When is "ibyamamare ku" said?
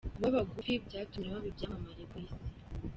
1.51-2.15